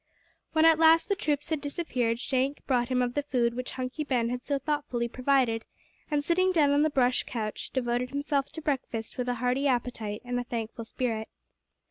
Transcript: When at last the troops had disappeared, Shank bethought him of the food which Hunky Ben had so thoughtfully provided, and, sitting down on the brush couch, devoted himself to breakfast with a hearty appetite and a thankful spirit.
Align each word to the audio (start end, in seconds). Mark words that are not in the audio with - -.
When 0.53 0.65
at 0.65 0.79
last 0.79 1.09
the 1.09 1.15
troops 1.15 1.49
had 1.49 1.61
disappeared, 1.61 2.19
Shank 2.19 2.65
bethought 2.65 2.89
him 2.89 3.03
of 3.03 3.13
the 3.13 3.21
food 3.21 3.53
which 3.53 3.73
Hunky 3.73 4.03
Ben 4.03 4.29
had 4.29 4.43
so 4.43 4.57
thoughtfully 4.57 5.07
provided, 5.07 5.63
and, 6.09 6.23
sitting 6.23 6.51
down 6.51 6.71
on 6.71 6.81
the 6.81 6.89
brush 6.89 7.21
couch, 7.27 7.69
devoted 7.69 8.09
himself 8.09 8.51
to 8.53 8.63
breakfast 8.63 9.19
with 9.19 9.29
a 9.29 9.35
hearty 9.35 9.67
appetite 9.67 10.23
and 10.25 10.39
a 10.39 10.43
thankful 10.43 10.85
spirit. 10.85 11.27